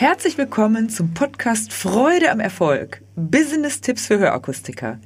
Herzlich 0.00 0.38
willkommen 0.38 0.88
zum 0.88 1.12
Podcast 1.12 1.74
Freude 1.74 2.32
am 2.32 2.40
Erfolg. 2.40 3.02
Business-Tipps 3.16 4.06
für 4.06 4.18
Hörakustiker. 4.18 4.98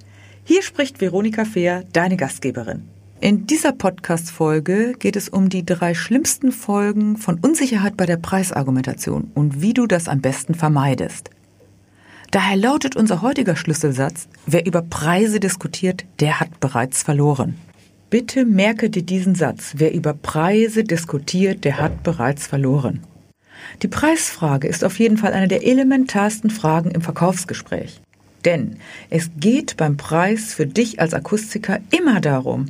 Hier 0.45 0.63
spricht 0.63 1.01
Veronika 1.01 1.45
Fehr, 1.45 1.83
deine 1.93 2.17
Gastgeberin. 2.17 2.85
In 3.21 3.45
dieser 3.49 3.73
Podcast-Folge 3.73 4.93
geht 4.97 5.17
es 5.17 5.29
um 5.29 5.49
die 5.49 5.67
drei 5.67 5.95
schlimmsten 5.95 6.53
Folgen 6.53 7.17
von 7.17 7.41
Unsicherheit 7.41 7.97
bei 7.97 8.07
der 8.07 8.19
Preisargumentation 8.19 9.33
und 9.35 9.61
wie 9.61 9.75
du 9.75 9.89
das 9.89 10.07
am 10.07 10.21
besten 10.21 10.55
vermeidest. 10.55 11.29
Daher 12.31 12.57
lautet 12.57 12.95
unser 12.95 13.21
heutiger 13.21 13.57
Schlüsselsatz, 13.57 14.29
wer 14.47 14.65
über 14.65 14.83
Preise 14.83 15.41
diskutiert, 15.41 16.05
der 16.21 16.39
hat 16.39 16.61
bereits 16.61 17.03
verloren. 17.03 17.57
Bitte 18.11 18.45
merke 18.45 18.91
dir 18.91 19.03
diesen 19.03 19.35
Satz, 19.35 19.73
wer 19.77 19.93
über 19.93 20.15
Preise 20.15 20.85
diskutiert, 20.85 21.65
der 21.65 21.81
hat 21.81 22.05
bereits 22.05 22.47
verloren. 22.47 23.03
Die 23.83 23.89
Preisfrage 23.89 24.69
ist 24.69 24.85
auf 24.85 24.99
jeden 24.99 25.17
Fall 25.17 25.33
eine 25.33 25.49
der 25.49 25.67
elementarsten 25.67 26.51
Fragen 26.51 26.91
im 26.91 27.03
Verkaufsgespräch. 27.03 28.01
Denn 28.45 28.77
es 29.11 29.31
geht 29.39 29.77
beim 29.77 29.97
Preis 29.97 30.55
für 30.55 30.67
dich 30.67 31.01
als 31.01 31.15
Akustiker 31.15 31.79
immer 31.91 32.21
darum, 32.21 32.67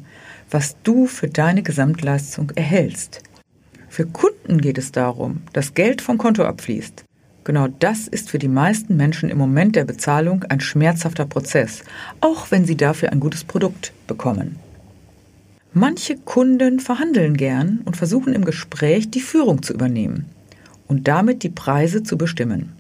was 0.51 0.77
du 0.83 1.07
für 1.07 1.29
deine 1.29 1.63
Gesamtleistung 1.63 2.51
erhältst. 2.55 3.23
Für 3.89 4.07
Kunden 4.07 4.61
geht 4.61 4.79
es 4.79 4.93
darum, 4.93 5.43
dass 5.53 5.75
Geld 5.75 6.01
vom 6.01 6.19
Konto 6.19 6.45
abfließt. 6.45 7.05
Genau 7.45 7.69
das 7.69 8.09
ist 8.09 8.31
für 8.31 8.39
die 8.39 8.49
meisten 8.49 8.97
Menschen 8.97 9.29
im 9.29 9.39
Moment 9.39 9.77
der 9.77 9.85
Bezahlung 9.85 10.45
ein 10.45 10.61
schmerzhafter 10.61 11.27
Prozess, 11.27 11.83
auch 12.21 12.51
wenn 12.51 12.65
sie 12.65 12.77
dafür 12.77 13.13
ein 13.13 13.21
gutes 13.21 13.45
Produkt 13.45 13.93
bekommen. 14.07 14.57
Manche 15.73 16.17
Kunden 16.17 16.81
verhandeln 16.81 17.37
gern 17.37 17.81
und 17.85 17.97
versuchen 17.97 18.33
im 18.33 18.45
Gespräch 18.45 19.11
die 19.11 19.21
Führung 19.21 19.63
zu 19.63 19.75
übernehmen 19.75 20.27
und 20.89 21.09
damit 21.09 21.43
die 21.43 21.49
Preise 21.49 22.03
zu 22.03 22.19
bestimmen. 22.19 22.73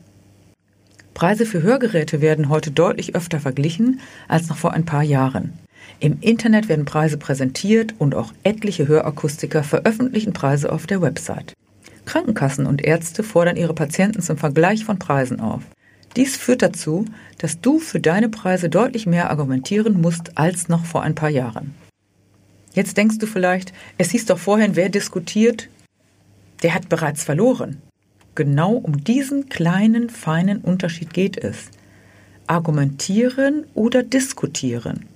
Preise 1.15 1.47
für 1.47 1.63
Hörgeräte 1.63 2.21
werden 2.21 2.49
heute 2.49 2.71
deutlich 2.71 3.15
öfter 3.15 3.39
verglichen 3.39 4.01
als 4.27 4.49
noch 4.49 4.57
vor 4.57 4.73
ein 4.73 4.85
paar 4.85 5.03
Jahren. 5.03 5.53
Im 6.01 6.19
Internet 6.21 6.69
werden 6.69 6.85
Preise 6.85 7.19
präsentiert 7.19 7.95
und 7.99 8.15
auch 8.15 8.33
etliche 8.43 8.89
Hörakustiker 8.89 9.63
veröffentlichen 9.63 10.33
Preise 10.33 10.73
auf 10.73 10.87
der 10.87 11.01
Website. 11.01 11.55
Krankenkassen 12.05 12.67
und 12.67 12.83
Ärzte 12.83 13.23
fordern 13.23 13.57
ihre 13.57 13.75
Patienten 13.75 14.21
zum 14.21 14.37
Vergleich 14.37 14.85
von 14.85 14.99
Preisen 14.99 15.41
auf. 15.41 15.63
Dies 16.17 16.37
führt 16.37 16.63
dazu, 16.63 17.07
dass 17.39 17.61
du 17.61 17.79
für 17.79 18.01
deine 18.01 18.29
Preise 18.29 18.69
deutlich 18.69 19.07
mehr 19.07 19.31
argumentieren 19.31 20.01
musst 20.01 20.37
als 20.37 20.69
noch 20.69 20.85
vor 20.85 21.03
ein 21.03 21.15
paar 21.15 21.31
Jahren. 21.31 21.75
Jetzt 22.73 22.97
denkst 22.97 23.19
du 23.19 23.27
vielleicht, 23.27 23.73
es 23.99 24.11
hieß 24.11 24.27
doch 24.27 24.39
vorhin, 24.39 24.77
wer 24.77 24.89
diskutiert, 24.89 25.69
der 26.63 26.75
hat 26.75 26.89
bereits 26.89 27.25
verloren. 27.25 27.81
Genau 28.35 28.73
um 28.73 29.05
diesen 29.05 29.49
kleinen, 29.49 30.11
feinen 30.11 30.59
Unterschied 30.59 31.15
geht 31.15 31.37
es. 31.43 31.71
Argumentieren 32.47 33.65
oder 33.75 34.03
diskutieren. 34.03 35.07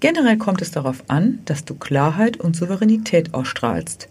Generell 0.00 0.38
kommt 0.38 0.62
es 0.62 0.70
darauf 0.70 1.02
an, 1.08 1.40
dass 1.44 1.64
du 1.64 1.74
Klarheit 1.74 2.36
und 2.36 2.54
Souveränität 2.54 3.34
ausstrahlst 3.34 4.08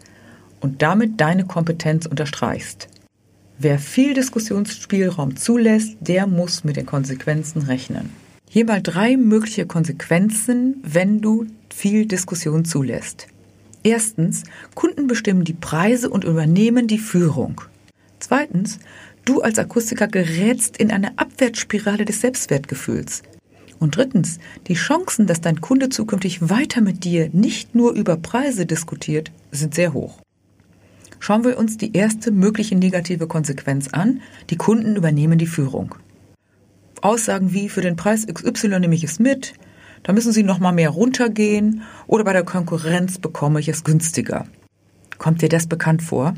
und 0.60 0.82
damit 0.82 1.22
deine 1.22 1.46
Kompetenz 1.46 2.06
unterstreichst. 2.06 2.90
Wer 3.60 3.80
viel 3.80 4.14
Diskussionsspielraum 4.14 5.38
zulässt, 5.38 5.96
der 6.02 6.28
muss 6.28 6.64
mit 6.64 6.76
den 6.76 6.86
Konsequenzen 6.86 7.62
rechnen. 7.64 8.10
Hier 8.50 8.66
mal 8.66 8.82
drei 8.82 9.18
mögliche 9.18 9.66
Konsequenzen, 9.66 10.76
wenn 10.84 11.22
du 11.22 11.48
viel 11.74 12.06
Diskussion 12.06 12.66
zulässt. 12.66 13.28
Erstens, 13.84 14.44
Kunden 14.76 15.08
bestimmen 15.08 15.44
die 15.44 15.54
Preise 15.54 16.10
und 16.10 16.26
übernehmen 16.26 16.88
die 16.88 17.00
Führung. 17.00 17.62
Zweitens, 18.28 18.80
du 19.24 19.40
als 19.42 19.58
Akustiker 19.58 20.08
gerätst 20.08 20.76
in 20.76 20.92
eine 20.92 21.18
Abwärtsspirale 21.18 22.04
des 22.04 22.20
Selbstwertgefühls. 22.20 23.24
Und 23.80 23.96
drittens, 23.96 24.40
die 24.68 24.74
Chancen, 24.74 25.28
dass 25.28 25.40
dein 25.40 25.62
Kunde 25.62 25.88
zukünftig 25.88 26.50
weiter 26.50 26.82
mit 26.82 27.06
dir 27.06 27.30
nicht 27.32 27.74
nur 27.74 27.94
über 27.94 28.18
Preise 28.18 28.66
diskutiert, 28.66 29.32
sind 29.54 29.76
sehr 29.76 29.94
hoch. 29.94 30.20
Schauen 31.20 31.46
wir 31.46 31.58
uns 31.58 31.78
die 31.78 31.96
erste 31.96 32.32
mögliche 32.32 32.76
negative 32.76 33.28
Konsequenz 33.28 33.88
an. 33.94 34.22
Die 34.50 34.58
Kunden 34.58 34.98
übernehmen 34.98 35.40
die 35.40 35.48
Führung. 35.48 35.96
Aussagen 37.02 37.54
wie 37.54 37.70
für 37.70 37.82
den 37.82 37.96
Preis 37.96 38.28
XY 38.28 38.80
nehme 38.80 38.96
ich 38.96 39.06
es 39.06 39.20
mit, 39.20 39.54
da 40.04 40.12
müssen 40.12 40.34
Sie 40.34 40.44
noch 40.44 40.60
mal 40.60 40.74
mehr 40.74 40.90
runtergehen 40.90 41.84
oder 42.08 42.26
bei 42.26 42.34
der 42.34 42.44
Konkurrenz 42.44 43.20
bekomme 43.20 43.62
ich 43.62 43.70
es 43.70 43.86
günstiger. 43.86 44.48
Kommt 45.18 45.42
dir 45.42 45.50
das 45.50 45.68
bekannt 45.68 46.02
vor? 46.02 46.34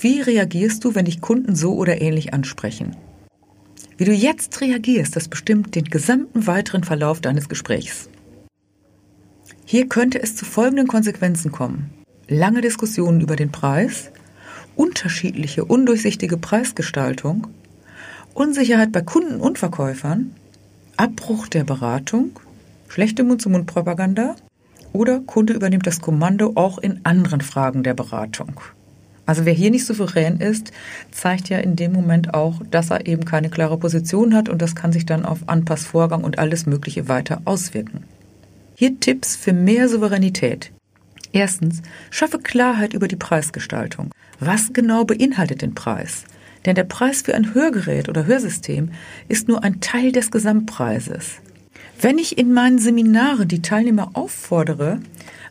Wie 0.00 0.20
reagierst 0.20 0.84
du, 0.84 0.94
wenn 0.94 1.04
dich 1.04 1.20
Kunden 1.20 1.54
so 1.54 1.74
oder 1.74 2.00
ähnlich 2.00 2.32
ansprechen? 2.32 2.96
Wie 3.98 4.04
du 4.04 4.12
jetzt 4.12 4.60
reagierst, 4.60 5.14
das 5.14 5.28
bestimmt 5.28 5.74
den 5.74 5.84
gesamten 5.84 6.46
weiteren 6.46 6.82
Verlauf 6.82 7.20
deines 7.20 7.48
Gesprächs. 7.48 8.08
Hier 9.64 9.88
könnte 9.88 10.20
es 10.20 10.34
zu 10.34 10.44
folgenden 10.44 10.88
Konsequenzen 10.88 11.52
kommen. 11.52 11.90
Lange 12.26 12.62
Diskussionen 12.62 13.20
über 13.20 13.36
den 13.36 13.52
Preis, 13.52 14.10
unterschiedliche, 14.76 15.64
undurchsichtige 15.64 16.36
Preisgestaltung, 16.36 17.48
Unsicherheit 18.34 18.92
bei 18.92 19.02
Kunden 19.02 19.40
und 19.40 19.58
Verkäufern, 19.58 20.34
Abbruch 20.96 21.48
der 21.48 21.64
Beratung, 21.64 22.40
schlechte 22.88 23.24
Mund-zu-Mund-Propaganda 23.24 24.36
oder 24.92 25.20
Kunde 25.20 25.52
übernimmt 25.52 25.86
das 25.86 26.00
Kommando 26.00 26.52
auch 26.54 26.78
in 26.78 27.00
anderen 27.04 27.40
Fragen 27.40 27.82
der 27.82 27.94
Beratung. 27.94 28.60
Also 29.24 29.44
wer 29.44 29.52
hier 29.52 29.70
nicht 29.70 29.86
souverän 29.86 30.38
ist, 30.38 30.72
zeigt 31.10 31.48
ja 31.48 31.58
in 31.58 31.76
dem 31.76 31.92
Moment 31.92 32.34
auch, 32.34 32.60
dass 32.70 32.90
er 32.90 33.06
eben 33.06 33.24
keine 33.24 33.50
klare 33.50 33.78
Position 33.78 34.34
hat 34.34 34.48
und 34.48 34.60
das 34.60 34.74
kann 34.74 34.92
sich 34.92 35.06
dann 35.06 35.24
auf 35.24 35.48
Anpassvorgang 35.48 36.24
und 36.24 36.38
alles 36.38 36.66
Mögliche 36.66 37.08
weiter 37.08 37.42
auswirken. 37.44 38.04
Hier 38.74 38.98
Tipps 38.98 39.36
für 39.36 39.52
mehr 39.52 39.88
Souveränität. 39.88 40.72
Erstens, 41.32 41.82
schaffe 42.10 42.38
Klarheit 42.38 42.94
über 42.94 43.08
die 43.08 43.16
Preisgestaltung. 43.16 44.10
Was 44.40 44.72
genau 44.72 45.04
beinhaltet 45.04 45.62
den 45.62 45.74
Preis? 45.74 46.24
Denn 46.66 46.74
der 46.74 46.84
Preis 46.84 47.22
für 47.22 47.34
ein 47.34 47.54
Hörgerät 47.54 48.08
oder 48.08 48.26
Hörsystem 48.26 48.90
ist 49.28 49.48
nur 49.48 49.62
ein 49.62 49.80
Teil 49.80 50.12
des 50.12 50.30
Gesamtpreises. 50.30 51.40
Wenn 52.00 52.18
ich 52.18 52.38
in 52.38 52.52
meinen 52.52 52.78
Seminaren 52.78 53.48
die 53.48 53.62
Teilnehmer 53.62 54.10
auffordere, 54.14 54.98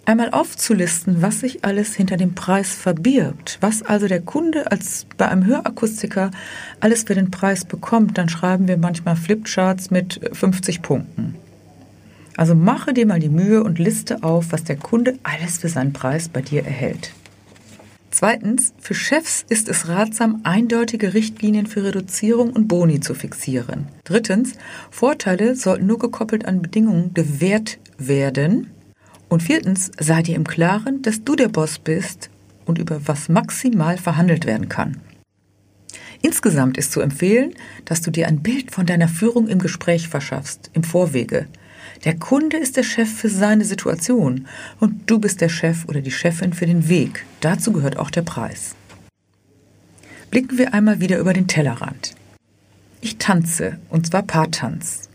einmal 0.06 0.31
aufzulisten, 0.31 1.22
was 1.22 1.41
sich 1.41 1.63
alles 1.63 1.96
hinter 1.96 2.18
dem 2.18 2.35
Preis 2.35 2.74
verbirgt, 2.74 3.57
was 3.62 3.84
also 3.84 4.07
der 4.07 4.22
Kunde 4.22 4.72
als 4.72 5.06
bei 5.18 5.28
einem 5.29 5.46
Hörakustiker 5.46 6.31
alles 6.79 7.03
für 7.03 7.16
den 7.16 7.31
Preis 7.31 7.66
bekommt, 7.66 8.18
dann 8.18 8.29
schreiben 8.29 8.68
wir 8.68 8.78
manchmal 8.78 9.16
Flipcharts 9.16 9.91
mit 9.91 10.19
50 10.34 10.81
Punkten. 10.81 11.35
Also 12.38 12.56
mache 12.56 12.94
dir 12.94 13.06
mal 13.06 13.19
die 13.19 13.29
Mühe 13.29 13.63
und 13.63 13.78
liste 13.78 14.23
auf, 14.23 14.52
was 14.52 14.63
der 14.63 14.78
Kunde 14.78 15.19
alles 15.23 15.59
für 15.59 15.69
seinen 15.69 15.94
Preis 15.94 16.29
bei 16.29 16.41
dir 16.41 16.66
erhält. 16.66 17.12
Zweitens, 18.12 18.74
für 18.78 18.94
Chefs 18.94 19.46
ist 19.48 19.70
es 19.70 19.88
ratsam, 19.88 20.42
eindeutige 20.44 21.14
Richtlinien 21.14 21.66
für 21.66 21.84
Reduzierung 21.86 22.52
und 22.52 22.68
Boni 22.68 23.00
zu 23.00 23.14
fixieren. 23.14 23.88
Drittens, 24.04 24.54
Vorteile 24.92 25.56
sollten 25.56 25.88
nur 25.88 25.98
gekoppelt 25.98 26.46
an 26.46 26.62
Bedingungen 26.62 27.14
gewährt 27.14 27.80
werden, 27.98 28.68
und 29.32 29.42
viertens, 29.42 29.92
sei 29.98 30.22
dir 30.22 30.36
im 30.36 30.46
Klaren, 30.46 31.02
dass 31.04 31.24
du 31.24 31.38
der 31.38 31.48
Boss 31.48 31.80
bist 31.80 32.30
und 32.66 32.78
über 32.78 33.08
was 33.08 33.30
maximal 33.30 33.98
verhandelt 33.98 34.46
werden 34.46 34.68
kann. 34.68 34.98
Insgesamt 36.22 36.78
ist 36.78 36.92
zu 36.92 37.00
empfehlen, 37.00 37.54
dass 37.86 38.02
du 38.02 38.12
dir 38.12 38.28
ein 38.28 38.44
Bild 38.44 38.72
von 38.72 38.86
deiner 38.86 39.08
Führung 39.08 39.48
im 39.48 39.60
Gespräch 39.60 40.10
verschaffst, 40.10 40.70
im 40.74 40.84
Vorwege. 40.84 41.48
Der 42.04 42.18
Kunde 42.18 42.58
ist 42.58 42.78
der 42.78 42.84
Chef 42.84 43.12
für 43.12 43.30
seine 43.30 43.64
Situation 43.64 44.48
und 44.80 45.09
du 45.09 45.20
bist 45.20 45.40
der 45.40 45.50
Chef 45.50 45.86
oder 45.88 46.02
die 46.02 46.12
Chefin 46.12 46.52
für 46.53 46.66
den 46.66 46.90
Weg. 46.90 47.26
Dazu 47.42 47.72
gehört 47.72 47.98
auch 47.98 48.09
der 48.09 48.24
Preis. 48.24 48.76
Blicken 50.32 50.58
wir 50.58 50.74
einmal 50.74 51.00
wieder 51.00 51.20
über 51.20 51.34
den 51.34 51.48
Tellerrand. 51.48 52.16
Ich 53.02 53.18
tanze, 53.18 53.78
und 53.90 54.08
zwar 54.08 54.24
Paartanz. 54.24 55.09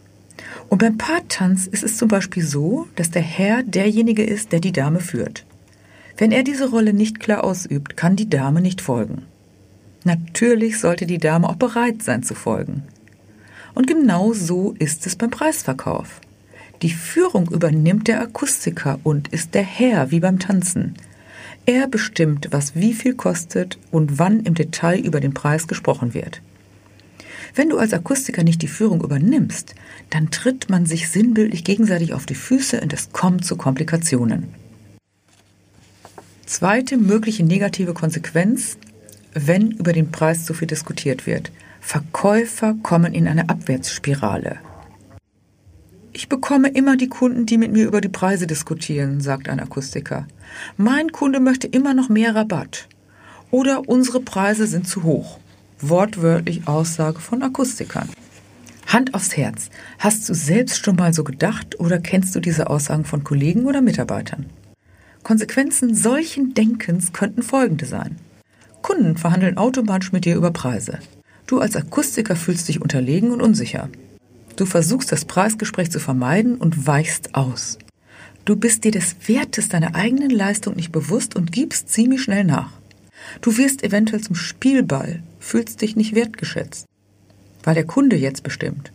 Und 0.69 0.79
beim 0.79 0.97
Paartanz 0.97 1.67
ist 1.67 1.83
es 1.83 1.97
zum 1.97 2.09
Beispiel 2.09 2.45
so, 2.45 2.87
dass 2.95 3.11
der 3.11 3.23
Herr 3.23 3.63
derjenige 3.65 4.23
ist, 4.23 4.53
der 4.53 4.61
die 4.61 4.73
Dame 4.73 5.01
führt. 5.01 5.45
Wenn 6.17 6.33
er 6.33 6.45
diese 6.45 6.71
Rolle 6.71 6.93
nicht 6.93 7.19
klar 7.19 7.45
ausübt, 7.45 7.97
kann 7.97 8.17
die 8.17 8.31
Dame 8.31 8.61
nicht 8.61 8.81
folgen. 8.81 9.23
Natürlich 10.05 10.79
sollte 10.79 11.07
die 11.07 11.19
Dame 11.19 11.49
auch 11.49 11.57
bereit 11.57 12.03
sein 12.03 12.23
zu 12.23 12.35
folgen. 12.35 12.85
Und 13.75 13.87
genau 13.87 14.33
so 14.33 14.75
ist 14.79 15.07
es 15.07 15.17
beim 15.17 15.31
Preisverkauf. 15.31 16.21
Die 16.83 16.91
Führung 16.91 17.51
übernimmt 17.51 18.09
der 18.09 18.21
Akustiker 18.21 19.01
und 19.03 19.29
ist 19.29 19.55
der 19.55 19.63
Herr 19.63 20.11
wie 20.11 20.21
beim 20.21 20.39
Tanzen. 20.39 20.95
Er 21.65 21.89
bestimmt, 21.89 22.49
was 22.51 22.75
wie 22.75 22.93
viel 22.93 23.15
kostet 23.15 23.79
und 23.91 24.19
wann 24.19 24.41
im 24.41 24.55
Detail 24.55 25.01
über 25.01 25.21
den 25.21 25.35
Preis 25.35 25.67
gesprochen 25.67 26.15
wird. 26.15 26.43
Wenn 27.55 27.71
du 27.71 27.79
als 27.79 27.95
Akustiker 27.95 28.45
nicht 28.45 28.61
die 28.61 28.69
Führung 28.69 29.03
übernimmst, 29.03 29.75
dann 30.11 30.31
tritt 30.31 30.69
man 30.69 30.85
sich 30.85 31.09
sinnbildlich 31.09 31.65
gegenseitig 31.65 32.13
auf 32.13 32.27
die 32.27 32.35
Füße 32.35 32.81
und 32.81 32.93
es 32.93 33.13
kommt 33.13 33.45
zu 33.45 33.57
Komplikationen. 33.57 34.55
Zweite 36.45 36.99
mögliche 36.99 37.45
negative 37.45 37.95
Konsequenz, 37.95 38.77
wenn 39.33 39.73
über 39.73 39.93
den 39.93 40.13
Preis 40.13 40.45
zu 40.45 40.55
viel 40.55 40.69
diskutiert 40.69 41.27
wird. 41.27 41.51
Verkäufer 41.81 42.75
kommen 42.83 43.15
in 43.15 43.27
eine 43.27 43.49
Abwärtsspirale. 43.49 44.59
Ich 46.17 46.31
bekomme 46.31 46.69
immer 46.69 46.97
die 46.97 47.11
Kunden, 47.11 47.45
die 47.45 47.59
mit 47.59 47.73
mir 47.73 47.87
über 47.87 48.01
die 48.01 48.09
Preise 48.09 48.47
diskutieren, 48.47 49.21
sagt 49.21 49.51
ein 49.51 49.61
Akustiker. 49.61 50.27
Mein 50.79 51.13
Kunde 51.13 51.41
möchte 51.41 51.67
immer 51.67 51.93
noch 51.93 52.09
mehr 52.09 52.35
Rabatt. 52.35 52.89
Oder 53.51 53.87
unsere 53.87 54.21
Preise 54.21 54.67
sind 54.67 54.89
zu 54.89 55.03
hoch. 55.03 55.39
Wortwörtlich 55.79 56.67
Aussage 56.67 57.21
von 57.21 57.43
Akustikern. 57.43 58.09
Hand 58.87 59.13
aufs 59.13 59.37
Herz. 59.37 59.69
Hast 59.99 60.27
du 60.27 60.33
selbst 60.33 60.83
schon 60.83 60.97
mal 60.97 61.13
so 61.13 61.23
gedacht 61.23 61.79
oder 61.79 61.99
kennst 61.99 62.35
du 62.35 62.41
diese 62.41 62.71
Aussagen 62.71 63.05
von 63.05 63.23
Kollegen 63.23 63.67
oder 63.67 63.83
Mitarbeitern? 63.83 64.47
Konsequenzen 65.23 65.95
solchen 65.95 66.55
Denkens 66.55 67.13
könnten 67.13 67.43
folgende 67.43 67.85
sein. 67.85 68.17
Kunden 68.81 69.19
verhandeln 69.19 69.59
automatisch 69.59 70.13
mit 70.13 70.25
dir 70.25 70.37
über 70.37 70.51
Preise. 70.51 70.99
Du 71.47 71.61
als 71.61 71.77
Akustiker 71.77 72.37
fühlst 72.37 72.69
dich 72.69 72.81
unterlegen 72.81 73.33
und 73.33 73.43
unsicher. 73.43 73.91
Du 74.57 74.65
versuchst 74.65 75.13
das 75.13 75.27
Preisgespräch 75.27 75.91
zu 75.91 76.01
vermeiden 76.01 76.57
und 76.57 76.87
weichst 76.87 77.35
aus. 77.35 77.79
Du 78.47 78.57
bist 78.57 78.85
dir 78.85 78.91
des 78.91 79.17
Wertes 79.27 79.69
deiner 79.69 79.95
eigenen 79.95 80.31
Leistung 80.31 80.77
nicht 80.77 80.93
bewusst 80.93 81.37
und 81.37 81.53
gibst 81.53 81.91
ziemlich 81.91 82.23
schnell 82.23 82.45
nach. 82.45 82.71
Du 83.41 83.59
wirst 83.59 83.83
eventuell 83.83 84.23
zum 84.23 84.35
Spielball, 84.35 85.23
fühlst 85.41 85.83
dich 85.83 85.97
nicht 85.97 86.15
wertgeschätzt, 86.15 86.87
weil 87.65 87.75
der 87.75 87.85
Kunde 87.85 88.17
jetzt 88.17 88.43
bestimmt. 88.43 88.93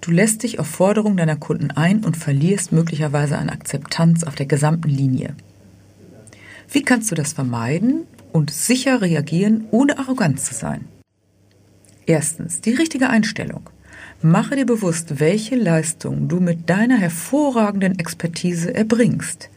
Du 0.00 0.12
lässt 0.12 0.44
dich 0.44 0.58
auf 0.58 0.66
Forderungen 0.66 1.18
deiner 1.18 1.36
Kunden 1.36 1.70
ein 1.72 2.04
und 2.04 2.16
verlierst 2.16 2.72
möglicherweise 2.72 3.36
an 3.36 3.50
Akzeptanz 3.50 4.24
auf 4.24 4.34
der 4.34 4.46
gesamten 4.46 4.88
Linie. 4.88 5.34
Wie 6.70 6.82
kannst 6.82 7.10
du 7.10 7.14
das 7.14 7.34
vermeiden 7.34 8.06
und 8.32 8.50
sicher 8.50 9.02
reagieren, 9.02 9.64
ohne 9.72 9.98
arrogant 9.98 10.40
zu 10.40 10.54
sein? 10.54 10.86
Erstens, 12.06 12.60
die 12.60 12.72
richtige 12.72 13.10
Einstellung. 13.10 13.68
Mache 14.22 14.54
dir 14.54 14.66
bewusst, 14.66 15.18
welche 15.18 15.56
Leistung 15.56 16.28
du 16.28 16.40
mit 16.40 16.68
deiner 16.68 16.98
hervorragenden 16.98 17.98
Expertise 17.98 18.74
erbringst. 18.74 19.48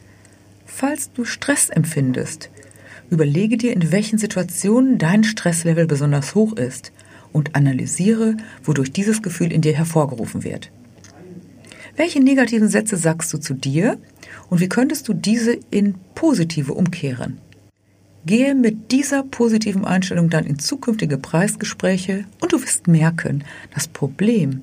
Falls 0.64 1.12
du 1.12 1.26
Stress 1.26 1.68
empfindest, 1.68 2.48
überlege 3.10 3.58
dir, 3.58 3.74
in 3.74 3.92
welchen 3.92 4.16
Situationen 4.16 4.96
dein 4.96 5.22
Stresslevel 5.22 5.86
besonders 5.86 6.34
hoch 6.34 6.54
ist 6.54 6.92
und 7.30 7.54
analysiere, 7.54 8.38
wodurch 8.62 8.90
dieses 8.90 9.20
Gefühl 9.20 9.52
in 9.52 9.60
dir 9.60 9.74
hervorgerufen 9.74 10.44
wird. 10.44 10.70
Welche 11.96 12.20
negativen 12.20 12.68
Sätze 12.68 12.96
sagst 12.96 13.34
du 13.34 13.38
zu 13.38 13.52
dir 13.52 13.98
und 14.48 14.60
wie 14.60 14.70
könntest 14.70 15.08
du 15.08 15.12
diese 15.12 15.58
in 15.70 15.96
positive 16.14 16.72
umkehren? 16.72 17.36
Gehe 18.26 18.54
mit 18.54 18.90
dieser 18.90 19.22
positiven 19.22 19.84
Einstellung 19.84 20.30
dann 20.30 20.46
in 20.46 20.58
zukünftige 20.58 21.18
Preisgespräche 21.18 22.24
und 22.40 22.52
du 22.52 22.62
wirst 22.62 22.88
merken, 22.88 23.44
das 23.74 23.86
Problem, 23.86 24.62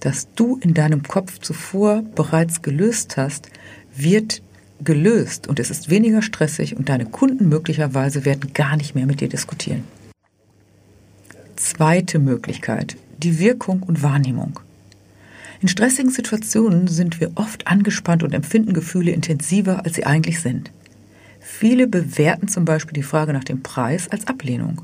das 0.00 0.28
du 0.34 0.58
in 0.60 0.74
deinem 0.74 1.04
Kopf 1.04 1.38
zuvor 1.38 2.02
bereits 2.16 2.62
gelöst 2.62 3.16
hast, 3.16 3.48
wird 3.94 4.42
gelöst 4.82 5.46
und 5.46 5.60
es 5.60 5.70
ist 5.70 5.88
weniger 5.90 6.20
stressig 6.22 6.76
und 6.76 6.88
deine 6.88 7.06
Kunden 7.06 7.48
möglicherweise 7.48 8.24
werden 8.24 8.52
gar 8.54 8.76
nicht 8.76 8.94
mehr 8.96 9.06
mit 9.06 9.20
dir 9.20 9.28
diskutieren. 9.28 9.84
Zweite 11.54 12.18
Möglichkeit, 12.18 12.96
die 13.18 13.38
Wirkung 13.38 13.82
und 13.82 14.02
Wahrnehmung. 14.02 14.58
In 15.60 15.68
stressigen 15.68 16.10
Situationen 16.10 16.88
sind 16.88 17.20
wir 17.20 17.32
oft 17.34 17.66
angespannt 17.66 18.22
und 18.22 18.32
empfinden 18.32 18.72
Gefühle 18.72 19.12
intensiver, 19.12 19.84
als 19.84 19.94
sie 19.94 20.06
eigentlich 20.06 20.40
sind. 20.40 20.72
Viele 21.40 21.86
bewerten 21.86 22.48
zum 22.48 22.64
Beispiel 22.64 22.92
die 22.92 23.02
Frage 23.02 23.32
nach 23.32 23.44
dem 23.44 23.62
Preis 23.62 24.08
als 24.08 24.26
Ablehnung, 24.26 24.82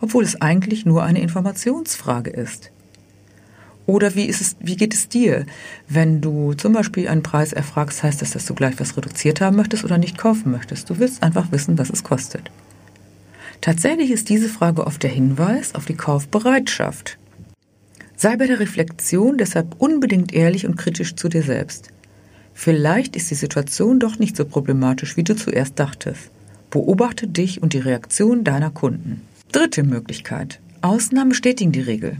obwohl 0.00 0.24
es 0.24 0.40
eigentlich 0.40 0.84
nur 0.84 1.04
eine 1.04 1.20
Informationsfrage 1.20 2.30
ist. 2.30 2.72
Oder 3.86 4.14
wie, 4.14 4.24
ist 4.24 4.40
es, 4.40 4.56
wie 4.60 4.76
geht 4.76 4.94
es 4.94 5.08
dir, 5.08 5.44
wenn 5.88 6.20
du 6.20 6.54
zum 6.54 6.72
Beispiel 6.72 7.06
einen 7.08 7.22
Preis 7.22 7.52
erfragst, 7.52 8.02
heißt 8.02 8.22
das, 8.22 8.30
dass 8.32 8.46
du 8.46 8.54
gleich 8.54 8.80
was 8.80 8.96
reduziert 8.96 9.40
haben 9.40 9.56
möchtest 9.56 9.84
oder 9.84 9.98
nicht 9.98 10.18
kaufen 10.18 10.50
möchtest? 10.50 10.88
Du 10.88 10.98
willst 10.98 11.22
einfach 11.22 11.52
wissen, 11.52 11.78
was 11.78 11.90
es 11.90 12.02
kostet. 12.02 12.50
Tatsächlich 13.60 14.10
ist 14.10 14.28
diese 14.30 14.48
Frage 14.48 14.86
oft 14.86 15.02
der 15.02 15.10
Hinweis 15.10 15.74
auf 15.74 15.84
die 15.84 15.96
Kaufbereitschaft. 15.96 17.18
Sei 18.16 18.36
bei 18.36 18.46
der 18.46 18.60
Reflexion 18.60 19.38
deshalb 19.38 19.76
unbedingt 19.78 20.32
ehrlich 20.32 20.66
und 20.66 20.76
kritisch 20.76 21.14
zu 21.14 21.28
dir 21.28 21.42
selbst. 21.42 21.90
Vielleicht 22.54 23.16
ist 23.16 23.30
die 23.30 23.34
Situation 23.34 24.00
doch 24.00 24.18
nicht 24.18 24.36
so 24.36 24.44
problematisch, 24.44 25.16
wie 25.16 25.24
du 25.24 25.36
zuerst 25.36 25.78
dachtest. 25.78 26.30
Beobachte 26.70 27.26
dich 27.26 27.62
und 27.62 27.72
die 27.72 27.78
Reaktion 27.78 28.44
deiner 28.44 28.70
Kunden. 28.70 29.22
Dritte 29.52 29.82
Möglichkeit. 29.82 30.60
Ausnahmen 30.80 31.30
bestätigen 31.30 31.72
die 31.72 31.80
Regel. 31.80 32.16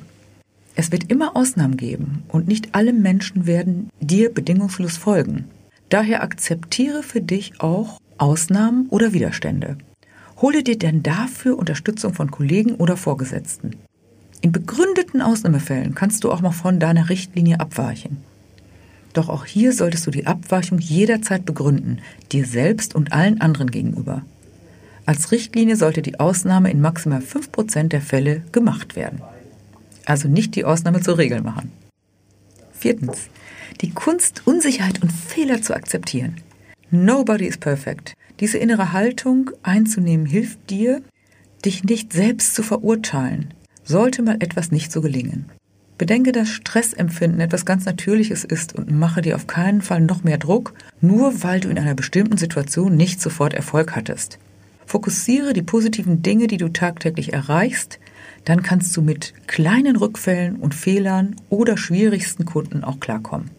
Es 0.76 0.90
wird 0.90 1.10
immer 1.10 1.36
Ausnahmen 1.36 1.76
geben 1.76 2.24
und 2.28 2.48
nicht 2.48 2.74
alle 2.74 2.92
Menschen 2.92 3.46
werden 3.46 3.90
dir 4.00 4.32
bedingungslos 4.32 4.96
folgen. 4.96 5.44
Daher 5.88 6.22
akzeptiere 6.22 7.02
für 7.02 7.20
dich 7.20 7.60
auch 7.60 8.00
Ausnahmen 8.18 8.88
oder 8.90 9.12
Widerstände. 9.12 9.78
Hole 10.40 10.62
dir 10.62 10.76
denn 10.76 11.02
dafür 11.02 11.56
Unterstützung 11.56 12.12
von 12.12 12.30
Kollegen 12.30 12.74
oder 12.74 12.96
Vorgesetzten. 12.96 13.76
In 14.40 14.52
begründeten 14.52 15.22
Ausnahmefällen 15.22 15.94
kannst 15.94 16.24
du 16.24 16.32
auch 16.32 16.40
mal 16.40 16.52
von 16.52 16.80
deiner 16.80 17.08
Richtlinie 17.08 17.60
abweichen. 17.60 18.18
Doch 19.14 19.28
auch 19.28 19.46
hier 19.46 19.72
solltest 19.72 20.06
du 20.06 20.10
die 20.10 20.26
Abweichung 20.26 20.78
jederzeit 20.78 21.46
begründen, 21.46 22.00
dir 22.32 22.44
selbst 22.44 22.94
und 22.94 23.12
allen 23.12 23.40
anderen 23.40 23.70
gegenüber. 23.70 24.22
Als 25.06 25.32
Richtlinie 25.32 25.76
sollte 25.76 26.02
die 26.02 26.18
Ausnahme 26.18 26.70
in 26.70 26.80
maximal 26.80 27.20
5% 27.20 27.88
der 27.88 28.02
Fälle 28.02 28.42
gemacht 28.52 28.96
werden. 28.96 29.22
Also 30.04 30.28
nicht 30.28 30.56
die 30.56 30.64
Ausnahme 30.64 31.00
zur 31.00 31.16
Regel 31.16 31.42
machen. 31.42 31.72
Viertens. 32.72 33.28
Die 33.80 33.90
Kunst, 33.90 34.42
Unsicherheit 34.46 35.00
und 35.02 35.12
Fehler 35.12 35.62
zu 35.62 35.74
akzeptieren. 35.74 36.36
Nobody 36.90 37.46
is 37.46 37.56
perfect. 37.56 38.14
Diese 38.40 38.58
innere 38.58 38.92
Haltung 38.92 39.50
einzunehmen 39.62 40.26
hilft 40.26 40.70
dir, 40.70 41.02
dich 41.64 41.84
nicht 41.84 42.12
selbst 42.12 42.54
zu 42.54 42.62
verurteilen, 42.62 43.54
sollte 43.84 44.22
mal 44.22 44.36
etwas 44.40 44.70
nicht 44.70 44.90
so 44.90 45.00
gelingen. 45.00 45.46
Bedenke, 45.96 46.32
dass 46.32 46.48
Stressempfinden 46.48 47.40
etwas 47.40 47.64
ganz 47.64 47.84
Natürliches 47.84 48.44
ist 48.44 48.74
und 48.74 48.90
mache 48.90 49.22
dir 49.22 49.36
auf 49.36 49.46
keinen 49.46 49.80
Fall 49.80 50.00
noch 50.00 50.24
mehr 50.24 50.38
Druck, 50.38 50.74
nur 51.00 51.42
weil 51.44 51.60
du 51.60 51.68
in 51.68 51.78
einer 51.78 51.94
bestimmten 51.94 52.36
Situation 52.36 52.96
nicht 52.96 53.20
sofort 53.20 53.54
Erfolg 53.54 53.94
hattest. 53.94 54.38
Fokussiere 54.86 55.52
die 55.52 55.62
positiven 55.62 56.22
Dinge, 56.22 56.48
die 56.48 56.56
du 56.56 56.68
tagtäglich 56.68 57.32
erreichst, 57.32 58.00
dann 58.44 58.62
kannst 58.62 58.96
du 58.96 59.02
mit 59.02 59.34
kleinen 59.46 59.96
Rückfällen 59.96 60.56
und 60.56 60.74
Fehlern 60.74 61.36
oder 61.48 61.76
schwierigsten 61.76 62.44
Kunden 62.44 62.84
auch 62.84 63.00
klarkommen. 63.00 63.50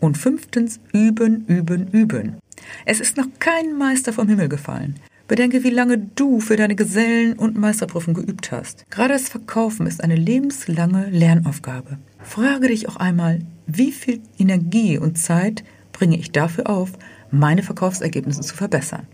Und 0.00 0.18
fünftens, 0.18 0.80
üben, 0.92 1.44
üben, 1.46 1.88
üben. 1.88 2.36
Es 2.84 3.00
ist 3.00 3.16
noch 3.16 3.26
kein 3.38 3.76
Meister 3.76 4.12
vom 4.12 4.28
Himmel 4.28 4.48
gefallen. 4.48 4.96
Bedenke, 5.28 5.64
wie 5.64 5.70
lange 5.70 5.98
du 5.98 6.38
für 6.38 6.56
deine 6.56 6.76
Gesellen- 6.76 7.36
und 7.36 7.58
Meisterprüfung 7.58 8.14
geübt 8.14 8.52
hast. 8.52 8.88
Gerade 8.90 9.14
das 9.14 9.28
Verkaufen 9.28 9.88
ist 9.88 10.04
eine 10.04 10.14
lebenslange 10.14 11.08
Lernaufgabe. 11.10 11.98
Frage 12.22 12.68
dich 12.68 12.88
auch 12.88 12.96
einmal, 12.96 13.40
wie 13.66 13.90
viel 13.90 14.20
Energie 14.38 14.98
und 14.98 15.18
Zeit 15.18 15.64
bringe 15.92 16.16
ich 16.16 16.30
dafür 16.30 16.70
auf, 16.70 16.92
meine 17.32 17.64
Verkaufsergebnisse 17.64 18.42
zu 18.42 18.54
verbessern. 18.54 19.08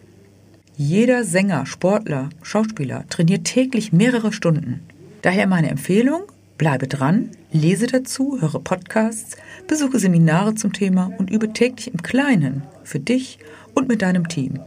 Jeder 0.77 1.25
Sänger, 1.25 1.65
Sportler, 1.65 2.29
Schauspieler 2.43 3.05
trainiert 3.09 3.45
täglich 3.45 3.93
mehrere 3.93 4.33
Stunden. 4.33 4.81
Daher 5.23 5.47
meine 5.47 5.71
Empfehlung, 5.71 6.23
bleibe 6.59 6.89
dran, 6.89 7.31
lese 7.53 7.87
dazu, 7.87 8.39
höre 8.41 8.61
Podcasts, 8.61 9.37
besuche 9.67 9.99
Seminare 9.99 10.55
zum 10.57 10.75
Thema 10.75 11.11
und 11.19 11.31
übe 11.31 11.55
täglich 11.55 11.93
im 11.93 12.03
Kleinen 12.03 12.65
für 12.85 13.01
dich 13.01 13.39
und 13.75 13.89
mit 13.89 14.03
deinem 14.03 14.29
Team. 14.29 14.61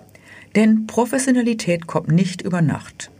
Denn 0.56 0.88
Professionalität 0.88 1.86
kommt 1.86 2.10
nicht 2.10 2.42
über 2.42 2.62
Nacht. 2.62 3.12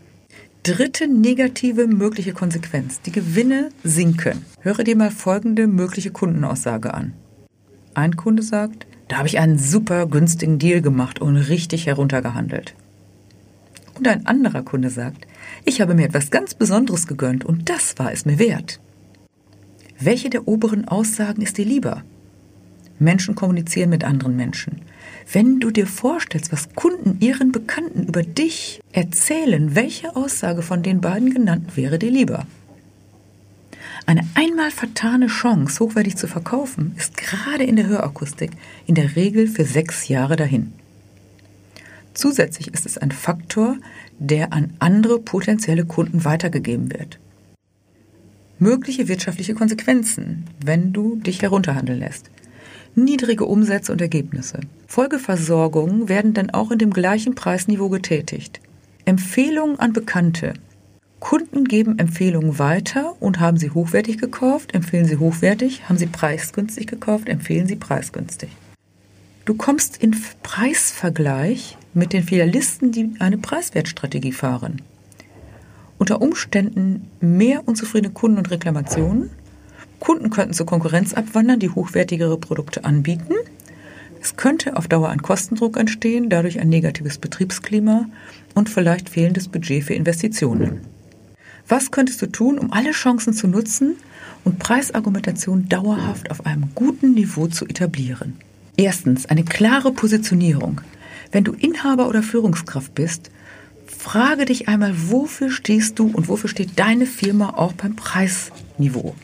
Dritte 0.64 1.08
negative 1.08 1.86
mögliche 1.86 2.34
Konsequenz. 2.34 3.02
Die 3.02 3.12
Gewinne 3.12 3.70
sinken. 3.84 4.46
Höre 4.62 4.84
dir 4.84 4.96
mal 4.96 5.12
folgende 5.12 5.68
mögliche 5.68 6.12
Kundenaussage 6.12 6.94
an. 6.94 7.14
Ein 7.94 8.16
Kunde 8.16 8.42
sagt, 8.42 8.88
da 9.08 9.18
habe 9.18 9.28
ich 9.28 9.38
einen 9.38 9.60
super 9.60 10.08
günstigen 10.08 10.58
Deal 10.58 10.82
gemacht 10.82 11.20
und 11.20 11.36
richtig 11.36 11.86
heruntergehandelt. 11.86 12.74
Und 13.98 14.08
ein 14.08 14.26
anderer 14.26 14.64
Kunde 14.64 14.90
sagt, 14.90 15.28
ich 15.64 15.82
habe 15.82 15.94
mir 15.94 16.06
etwas 16.06 16.32
ganz 16.32 16.54
Besonderes 16.54 17.06
gegönnt 17.06 17.46
und 17.46 17.70
das 17.70 17.98
war 17.98 18.12
es 18.12 18.26
mir 18.26 18.40
wert. 18.40 18.80
Welche 20.00 20.30
der 20.30 20.48
oberen 20.48 20.88
Aussagen 20.88 21.42
ist 21.42 21.58
dir 21.58 21.66
lieber? 21.66 22.04
Menschen 23.00 23.36
kommunizieren 23.36 23.90
mit 23.90 24.04
anderen 24.04 24.36
Menschen. 24.36 24.82
Wenn 25.32 25.60
du 25.60 25.72
dir 25.72 25.88
vorstellst, 25.88 26.52
was 26.52 26.74
Kunden 26.76 27.18
ihren 27.20 27.52
Bekannten 27.52 28.08
über 28.08 28.24
dich 28.24 28.82
erzählen, 28.92 29.76
welche 29.76 30.16
Aussage 30.16 30.62
von 30.62 30.84
den 30.84 31.02
beiden 31.02 31.34
genannten 31.34 31.76
wäre 31.76 32.00
dir 32.00 32.12
lieber? 32.12 32.46
Eine 34.06 34.22
einmal 34.36 34.70
vertane 34.70 35.28
Chance, 35.28 35.80
hochwertig 35.80 36.16
zu 36.16 36.28
verkaufen, 36.28 36.94
ist 36.96 37.18
gerade 37.18 37.64
in 37.64 37.76
der 37.76 37.88
Hörakustik 37.88 38.52
in 38.86 38.94
der 38.94 39.16
Regel 39.16 39.48
für 39.48 39.66
sechs 39.66 40.08
Jahre 40.08 40.36
dahin. 40.36 40.74
Zusätzlich 42.14 42.74
ist 42.74 42.86
es 42.86 42.98
ein 42.98 43.12
Faktor, 43.12 43.78
der 44.20 44.54
an 44.54 44.74
andere 44.80 45.20
potenzielle 45.20 45.86
Kunden 45.86 46.24
weitergegeben 46.24 46.94
wird. 46.94 47.20
Mögliche 48.60 49.08
wirtschaftliche 49.08 49.54
Konsequenzen, 49.54 50.46
wenn 50.64 50.94
du 50.94 51.18
dich 51.18 51.42
herunterhandeln 51.42 52.00
lässt. 52.00 52.30
Niedrige 52.96 53.46
Umsätze 53.46 53.92
und 53.92 54.00
Ergebnisse. 54.00 54.62
Folgeversorgungen 54.88 56.08
werden 56.08 56.34
dann 56.34 56.50
auch 56.52 56.72
in 56.72 56.78
dem 56.78 56.92
gleichen 56.92 57.36
Preisniveau 57.36 57.90
getätigt. 57.90 58.62
Empfehlungen 59.04 59.78
an 59.80 59.92
Bekannte. 59.92 60.54
Kunden 61.20 61.66
geben 61.66 62.00
Empfehlungen 62.00 62.58
weiter 62.58 63.16
und 63.20 63.42
haben 63.42 63.58
sie 63.58 63.72
hochwertig 63.72 64.18
gekauft, 64.18 64.74
empfehlen 64.74 65.06
sie 65.06 65.18
hochwertig, 65.18 65.90
haben 65.90 65.98
sie 65.98 66.06
preisgünstig 66.06 66.88
gekauft, 66.88 67.28
empfehlen 67.28 67.68
sie 67.68 67.76
preisgünstig. 67.76 68.50
Du 69.44 69.56
kommst 69.56 69.98
in 69.98 70.16
Preisvergleich 70.42 71.78
mit 71.94 72.14
den 72.14 72.24
Filialisten, 72.24 72.94
die 72.94 73.12
eine 73.20 73.38
Preiswertstrategie 73.38 74.32
fahren. 74.32 74.82
Unter 75.98 76.22
Umständen 76.22 77.10
mehr 77.20 77.68
unzufriedene 77.68 78.14
Kunden 78.14 78.38
und 78.38 78.52
Reklamationen. 78.52 79.32
Kunden 80.06 80.30
könnten 80.30 80.54
zur 80.54 80.68
Konkurrenz 80.68 81.16
abwandern, 81.16 81.60
die 81.60 81.72
hochwertigere 81.72 82.38
Produkte 82.38 82.86
anbieten. 82.86 83.34
Es 84.22 84.36
könnte 84.36 84.78
auf 84.78 84.88
Dauer 84.88 85.10
ein 85.10 85.24
Kostendruck 85.24 85.78
entstehen, 85.78 86.30
dadurch 86.30 86.60
ein 86.60 86.70
negatives 86.70 87.18
Betriebsklima 87.18 88.06
und 88.54 88.70
vielleicht 88.70 89.10
fehlendes 89.10 89.48
Budget 89.48 89.84
für 89.84 89.96
Investitionen. 89.96 90.82
Was 91.68 91.90
könntest 91.90 92.22
du 92.22 92.28
tun, 92.28 92.60
um 92.60 92.72
alle 92.72 92.92
Chancen 92.92 93.34
zu 93.34 93.48
nutzen 93.48 93.96
und 94.44 94.60
Preisargumentation 94.60 95.70
dauerhaft 95.70 96.30
auf 96.30 96.46
einem 96.46 96.70
guten 96.76 97.16
Niveau 97.16 97.48
zu 97.48 97.66
etablieren? 97.66 98.36
Erstens, 98.78 99.26
eine 99.26 99.44
klare 99.44 99.92
Positionierung. 99.92 100.82
Wenn 101.32 101.46
du 101.46 101.54
Inhaber 101.54 102.08
oder 102.08 102.22
Führungskraft 102.22 102.94
bist, 102.94 103.32
frage 103.88 104.46
dich 104.46 104.68
einmal, 104.68 104.94
wofür 105.10 105.50
stehst 105.50 105.98
du 105.98 106.12
und 106.14 106.28
wofür 106.28 106.48
steht 106.48 106.78
deine 106.78 107.08
Firma 107.08 107.56
auch 107.58 107.74
beim 107.74 107.96
Preisniveau. 107.96 109.16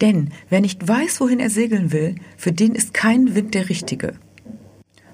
Denn 0.00 0.30
wer 0.48 0.60
nicht 0.60 0.86
weiß, 0.86 1.20
wohin 1.20 1.40
er 1.40 1.50
segeln 1.50 1.92
will, 1.92 2.16
für 2.36 2.52
den 2.52 2.74
ist 2.74 2.94
kein 2.94 3.34
Wind 3.34 3.54
der 3.54 3.68
richtige. 3.68 4.14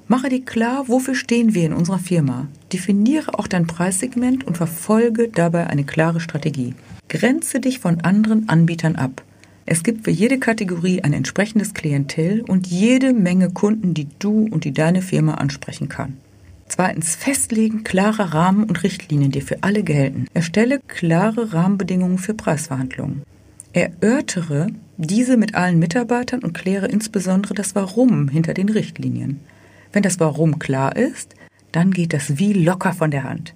Mache 0.09 0.29
dir 0.29 0.45
klar, 0.45 0.89
wofür 0.89 1.15
stehen 1.15 1.55
wir 1.55 1.65
in 1.65 1.73
unserer 1.73 1.99
Firma. 1.99 2.49
Definiere 2.73 3.39
auch 3.39 3.47
dein 3.47 3.67
Preissegment 3.67 4.47
und 4.47 4.57
verfolge 4.57 5.29
dabei 5.29 5.69
eine 5.69 5.85
klare 5.85 6.21
Strategie. 6.21 6.75
Grenze 7.09 7.61
dich 7.61 7.79
von 7.79 8.01
anderen 8.01 8.49
Anbietern 8.49 8.97
ab. 8.97 9.23
Es 9.65 9.85
gibt 9.85 10.05
für 10.05 10.11
jede 10.11 10.39
Kategorie 10.39 11.03
ein 11.03 11.13
entsprechendes 11.13 11.73
Klientel 11.73 12.43
und 12.43 12.67
jede 12.67 13.13
Menge 13.13 13.51
Kunden, 13.51 13.95
die 13.95 14.09
du 14.19 14.49
und 14.51 14.65
die 14.65 14.73
deine 14.73 15.03
Firma 15.03 15.35
ansprechen 15.35 15.89
kann. 15.89 16.17
Zweitens, 16.67 17.15
festlegen 17.15 17.85
klare 17.85 18.33
Rahmen 18.33 18.65
und 18.65 18.83
Richtlinien, 18.83 19.31
die 19.31 19.41
für 19.41 19.63
alle 19.63 19.83
gelten. 19.83 20.27
Erstelle 20.35 20.81
klare 20.89 21.53
Rahmenbedingungen 21.53 22.19
für 22.19 22.35
Preisverhandlungen. 22.35 23.23
Erörtere 23.73 24.67
diese 24.99 25.37
mit 25.37 25.55
allen 25.55 25.79
Mitarbeitern 25.79 26.43
und 26.43 26.53
kläre 26.53 26.87
insbesondere 26.87 27.55
das 27.55 27.75
Warum 27.75 28.29
hinter 28.29 28.55
den 28.55 28.69
Richtlinien. 28.69 29.41
Wenn 29.93 30.03
das 30.03 30.21
Warum 30.21 30.59
klar 30.59 30.95
ist, 30.97 31.35
dann 31.73 31.91
geht 31.91 32.13
das 32.13 32.39
Wie 32.39 32.53
locker 32.53 32.93
von 32.93 33.11
der 33.11 33.25
Hand. 33.25 33.55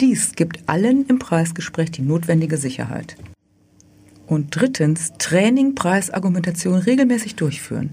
Dies 0.00 0.32
gibt 0.36 0.68
allen 0.68 1.04
im 1.06 1.18
Preisgespräch 1.18 1.90
die 1.90 2.02
notwendige 2.02 2.56
Sicherheit. 2.56 3.16
Und 4.26 4.54
drittens, 4.56 5.12
Training, 5.18 5.74
Preisargumentation 5.74 6.78
regelmäßig 6.78 7.34
durchführen. 7.34 7.90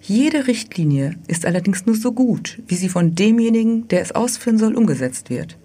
Jede 0.00 0.46
Richtlinie 0.46 1.16
ist 1.28 1.44
allerdings 1.44 1.84
nur 1.84 1.94
so 1.94 2.12
gut, 2.12 2.62
wie 2.66 2.76
sie 2.76 2.88
von 2.88 3.14
demjenigen, 3.14 3.86
der 3.88 4.00
es 4.00 4.12
ausführen 4.12 4.56
soll, 4.56 4.74
umgesetzt 4.74 5.28
wird. 5.28 5.58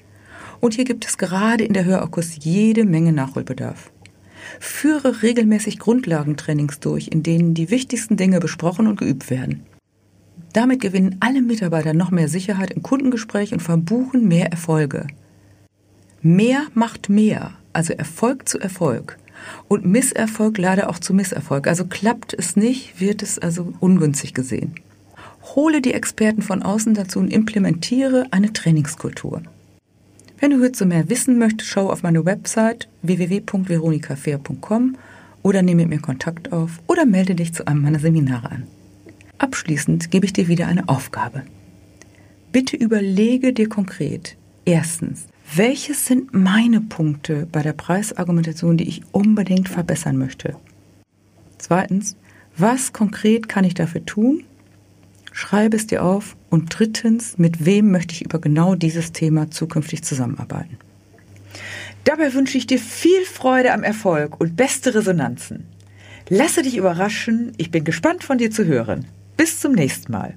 Und 0.59 0.73
hier 0.73 0.83
gibt 0.83 1.05
es 1.05 1.17
gerade 1.17 1.63
in 1.63 1.73
der 1.73 1.85
Hörakkus 1.85 2.35
jede 2.43 2.83
Menge 2.83 3.13
Nachholbedarf. 3.13 3.91
Führe 4.59 5.21
regelmäßig 5.21 5.79
Grundlagentrainings 5.79 6.79
durch, 6.79 7.09
in 7.09 7.23
denen 7.23 7.53
die 7.53 7.69
wichtigsten 7.69 8.17
Dinge 8.17 8.39
besprochen 8.39 8.87
und 8.87 8.99
geübt 8.99 9.29
werden. 9.29 9.65
Damit 10.53 10.81
gewinnen 10.81 11.17
alle 11.19 11.41
Mitarbeiter 11.41 11.93
noch 11.93 12.11
mehr 12.11 12.29
Sicherheit 12.29 12.71
im 12.71 12.81
Kundengespräch 12.81 13.51
und 13.51 13.61
verbuchen 13.61 14.27
mehr 14.27 14.51
Erfolge. 14.51 15.07
Mehr 16.21 16.63
macht 16.73 17.09
mehr, 17.09 17.51
also 17.73 17.93
Erfolg 17.93 18.47
zu 18.47 18.59
Erfolg. 18.59 19.17
Und 19.67 19.85
Misserfolg 19.85 20.57
leider 20.57 20.89
auch 20.89 20.97
zu 20.97 21.13
Misserfolg. 21.13 21.67
Also 21.67 21.85
klappt 21.85 22.33
es 22.33 22.55
nicht, 22.55 22.99
wird 23.01 23.21
es 23.21 23.37
also 23.37 23.73
ungünstig 23.79 24.33
gesehen. 24.33 24.75
Hole 25.55 25.81
die 25.81 25.93
Experten 25.93 26.41
von 26.41 26.63
außen 26.63 26.93
dazu 26.93 27.19
und 27.19 27.31
implementiere 27.31 28.25
eine 28.31 28.53
Trainingskultur. 28.53 29.43
Wenn 30.39 30.51
du 30.51 30.59
hierzu 30.59 30.85
mehr 30.85 31.09
wissen 31.09 31.37
möchtest, 31.37 31.69
schau 31.69 31.89
auf 31.89 32.03
meine 32.03 32.25
Website 32.25 32.89
www.veronikafair.com 33.03 34.97
oder 35.43 35.61
nehme 35.61 35.83
mit 35.83 35.89
mir 35.89 36.01
Kontakt 36.01 36.51
auf 36.51 36.81
oder 36.87 37.05
melde 37.05 37.35
dich 37.35 37.53
zu 37.53 37.67
einem 37.67 37.81
meiner 37.81 37.99
Seminare 37.99 38.51
an. 38.51 38.67
Abschließend 39.37 40.11
gebe 40.11 40.25
ich 40.25 40.33
dir 40.33 40.47
wieder 40.47 40.67
eine 40.67 40.89
Aufgabe. 40.89 41.43
Bitte 42.51 42.75
überlege 42.75 43.53
dir 43.53 43.69
konkret. 43.69 44.37
Erstens, 44.65 45.27
welches 45.53 46.05
sind 46.05 46.33
meine 46.33 46.81
Punkte 46.81 47.47
bei 47.51 47.61
der 47.61 47.73
Preisargumentation, 47.73 48.77
die 48.77 48.87
ich 48.87 49.03
unbedingt 49.11 49.69
verbessern 49.69 50.17
möchte? 50.17 50.55
Zweitens, 51.57 52.15
was 52.57 52.93
konkret 52.93 53.47
kann 53.47 53.65
ich 53.65 53.73
dafür 53.73 54.05
tun? 54.05 54.43
Schreibe 55.35 55.75
es 55.75 55.85
dir 55.85 56.01
auf. 56.01 56.37
Und 56.49 56.79
drittens, 56.79 57.37
mit 57.37 57.65
wem 57.65 57.91
möchte 57.91 58.13
ich 58.13 58.23
über 58.23 58.39
genau 58.39 58.75
dieses 58.75 59.11
Thema 59.11 59.51
zukünftig 59.51 60.01
zusammenarbeiten? 60.01 60.77
Dabei 62.05 62.33
wünsche 62.33 62.57
ich 62.57 62.67
dir 62.67 62.79
viel 62.79 63.25
Freude 63.25 63.73
am 63.73 63.83
Erfolg 63.83 64.39
und 64.39 64.55
beste 64.55 64.95
Resonanzen. 64.95 65.65
Lasse 66.29 66.61
dich 66.61 66.77
überraschen, 66.77 67.51
ich 67.57 67.69
bin 67.69 67.83
gespannt 67.83 68.23
von 68.23 68.37
dir 68.37 68.49
zu 68.49 68.63
hören. 68.63 69.07
Bis 69.35 69.59
zum 69.59 69.73
nächsten 69.73 70.13
Mal. 70.13 70.35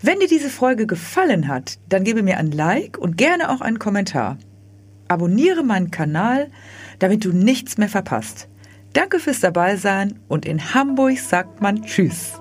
Wenn 0.00 0.18
dir 0.18 0.28
diese 0.28 0.48
Folge 0.48 0.86
gefallen 0.86 1.46
hat, 1.46 1.78
dann 1.90 2.04
gebe 2.04 2.22
mir 2.22 2.38
ein 2.38 2.52
Like 2.52 2.96
und 2.96 3.18
gerne 3.18 3.50
auch 3.50 3.60
einen 3.60 3.78
Kommentar. 3.78 4.38
Abonniere 5.08 5.62
meinen 5.62 5.90
Kanal, 5.90 6.50
damit 7.00 7.22
du 7.26 7.32
nichts 7.32 7.76
mehr 7.76 7.90
verpasst. 7.90 8.48
Danke 8.94 9.18
fürs 9.18 9.40
Dabeisein 9.40 10.20
und 10.26 10.46
in 10.46 10.72
Hamburg 10.72 11.18
sagt 11.18 11.60
man 11.60 11.82
Tschüss. 11.82 12.40